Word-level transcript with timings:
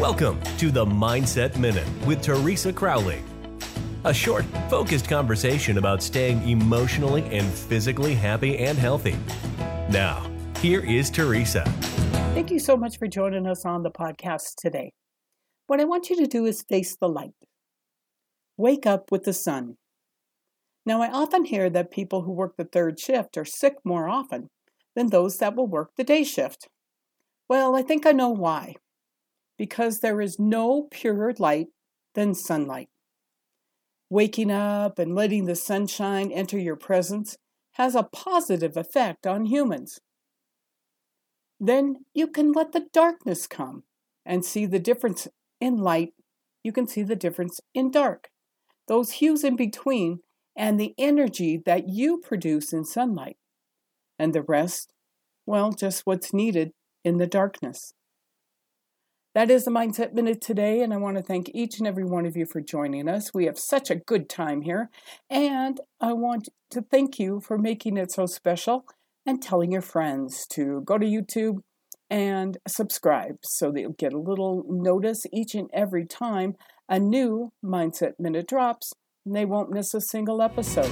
Welcome 0.00 0.40
to 0.56 0.70
the 0.70 0.86
Mindset 0.86 1.58
Minute 1.58 1.86
with 2.06 2.22
Teresa 2.22 2.72
Crowley. 2.72 3.22
A 4.04 4.14
short, 4.14 4.46
focused 4.70 5.06
conversation 5.10 5.76
about 5.76 6.02
staying 6.02 6.48
emotionally 6.48 7.22
and 7.24 7.46
physically 7.46 8.14
happy 8.14 8.56
and 8.56 8.78
healthy. 8.78 9.14
Now, 9.90 10.26
here 10.60 10.80
is 10.82 11.10
Teresa. 11.10 11.64
Thank 12.32 12.50
you 12.50 12.58
so 12.58 12.78
much 12.78 12.98
for 12.98 13.08
joining 13.08 13.46
us 13.46 13.66
on 13.66 13.82
the 13.82 13.90
podcast 13.90 14.54
today. 14.56 14.94
What 15.66 15.80
I 15.80 15.84
want 15.84 16.08
you 16.08 16.16
to 16.16 16.26
do 16.26 16.46
is 16.46 16.62
face 16.62 16.96
the 16.96 17.06
light. 17.06 17.34
Wake 18.56 18.86
up 18.86 19.12
with 19.12 19.24
the 19.24 19.34
sun. 19.34 19.76
Now, 20.86 21.02
I 21.02 21.10
often 21.10 21.44
hear 21.44 21.68
that 21.68 21.90
people 21.90 22.22
who 22.22 22.32
work 22.32 22.56
the 22.56 22.64
third 22.64 22.98
shift 22.98 23.36
are 23.36 23.44
sick 23.44 23.74
more 23.84 24.08
often 24.08 24.48
than 24.96 25.08
those 25.08 25.36
that 25.36 25.54
will 25.54 25.68
work 25.68 25.90
the 25.98 26.04
day 26.04 26.24
shift. 26.24 26.68
Well, 27.50 27.76
I 27.76 27.82
think 27.82 28.06
I 28.06 28.12
know 28.12 28.30
why 28.30 28.76
because 29.60 30.00
there 30.00 30.22
is 30.22 30.38
no 30.38 30.84
purer 30.90 31.34
light 31.38 31.66
than 32.14 32.34
sunlight. 32.34 32.88
Waking 34.08 34.50
up 34.50 34.98
and 34.98 35.14
letting 35.14 35.44
the 35.44 35.54
sunshine 35.54 36.32
enter 36.32 36.58
your 36.58 36.76
presence 36.76 37.36
has 37.72 37.94
a 37.94 38.04
positive 38.04 38.74
effect 38.74 39.26
on 39.26 39.44
humans. 39.44 40.00
Then 41.60 42.06
you 42.14 42.26
can 42.26 42.52
let 42.52 42.72
the 42.72 42.86
darkness 42.90 43.46
come 43.46 43.82
and 44.24 44.46
see 44.46 44.64
the 44.64 44.78
difference 44.78 45.28
in 45.60 45.76
light. 45.76 46.14
You 46.64 46.72
can 46.72 46.86
see 46.86 47.02
the 47.02 47.14
difference 47.14 47.60
in 47.74 47.90
dark, 47.90 48.30
those 48.88 49.10
hues 49.10 49.44
in 49.44 49.56
between, 49.56 50.20
and 50.56 50.80
the 50.80 50.94
energy 50.96 51.60
that 51.66 51.86
you 51.86 52.16
produce 52.16 52.72
in 52.72 52.86
sunlight. 52.86 53.36
And 54.18 54.34
the 54.34 54.40
rest, 54.40 54.94
well, 55.44 55.70
just 55.70 56.06
what's 56.06 56.32
needed 56.32 56.72
in 57.04 57.18
the 57.18 57.26
darkness. 57.26 57.92
That 59.32 59.48
is 59.48 59.64
the 59.64 59.70
Mindset 59.70 60.12
Minute 60.12 60.40
today, 60.40 60.80
and 60.80 60.92
I 60.92 60.96
want 60.96 61.16
to 61.16 61.22
thank 61.22 61.52
each 61.54 61.78
and 61.78 61.86
every 61.86 62.04
one 62.04 62.26
of 62.26 62.36
you 62.36 62.46
for 62.46 62.60
joining 62.60 63.08
us. 63.08 63.32
We 63.32 63.44
have 63.44 63.60
such 63.60 63.88
a 63.88 63.94
good 63.94 64.28
time 64.28 64.62
here, 64.62 64.90
and 65.30 65.78
I 66.00 66.14
want 66.14 66.48
to 66.72 66.82
thank 66.82 67.20
you 67.20 67.40
for 67.40 67.56
making 67.56 67.96
it 67.96 68.10
so 68.10 68.26
special 68.26 68.86
and 69.24 69.40
telling 69.40 69.70
your 69.70 69.82
friends 69.82 70.48
to 70.54 70.82
go 70.84 70.98
to 70.98 71.06
YouTube 71.06 71.58
and 72.10 72.58
subscribe 72.66 73.36
so 73.44 73.70
that 73.70 73.80
you'll 73.80 73.92
get 73.92 74.12
a 74.12 74.18
little 74.18 74.64
notice 74.68 75.22
each 75.32 75.54
and 75.54 75.70
every 75.72 76.06
time 76.06 76.56
a 76.88 76.98
new 76.98 77.52
Mindset 77.64 78.14
Minute 78.18 78.48
drops, 78.48 78.92
and 79.24 79.36
they 79.36 79.44
won't 79.44 79.70
miss 79.70 79.94
a 79.94 80.00
single 80.00 80.42
episode. 80.42 80.90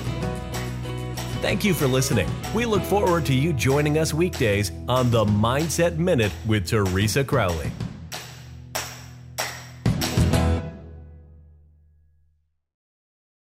Thank 1.41 1.65
you 1.65 1.75
for 1.75 1.89
listening. 1.89 2.31
We 2.55 2.67
look 2.67 2.85
forward 2.85 3.27
to 3.27 3.35
you 3.35 3.53
joining 3.53 3.99
us 3.99 4.15
weekdays 4.15 4.71
on 4.87 5.11
the 5.11 5.25
Mindset 5.25 5.99
Minute 5.99 6.31
with 6.47 6.69
Teresa 6.69 7.25
Crowley. 7.25 7.73